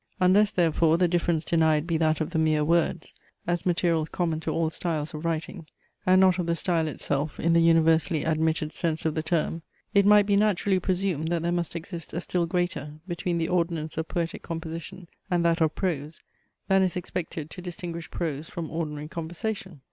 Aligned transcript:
Unless 0.19 0.53
therefore 0.53 0.97
the 0.97 1.07
difference 1.07 1.45
denied 1.45 1.85
be 1.85 1.95
that 1.99 2.19
of 2.21 2.31
the 2.31 2.39
mere 2.39 2.65
words, 2.65 3.13
as 3.45 3.67
materials 3.67 4.09
common 4.09 4.39
to 4.39 4.49
all 4.49 4.71
styles 4.71 5.13
of 5.13 5.23
writing, 5.25 5.67
and 6.07 6.19
not 6.19 6.39
of 6.39 6.47
the 6.47 6.55
style 6.55 6.87
itself 6.87 7.39
in 7.39 7.53
the 7.53 7.61
universally 7.61 8.23
admitted 8.23 8.73
sense 8.73 9.05
of 9.05 9.13
the 9.13 9.21
term, 9.21 9.61
it 9.93 10.03
might 10.03 10.25
be 10.25 10.35
naturally 10.35 10.79
presumed 10.79 11.27
that 11.27 11.43
there 11.43 11.51
must 11.51 11.75
exist 11.75 12.15
a 12.15 12.19
still 12.21 12.47
greater 12.47 12.93
between 13.07 13.37
the 13.37 13.47
ordonnance 13.47 13.95
of 13.95 14.07
poetic 14.07 14.41
composition 14.41 15.07
and 15.29 15.45
that 15.45 15.61
of 15.61 15.75
prose, 15.75 16.23
than 16.67 16.81
is 16.81 16.95
expected 16.95 17.51
to 17.51 17.61
distinguish 17.61 18.09
prose 18.09 18.49
from 18.49 18.71
ordinary 18.71 19.07
conversation. 19.07 19.79